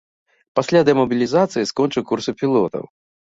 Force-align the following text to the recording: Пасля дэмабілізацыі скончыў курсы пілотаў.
Пасля 0.59 0.79
дэмабілізацыі 0.87 1.69
скончыў 1.73 2.03
курсы 2.13 2.35
пілотаў. 2.41 2.83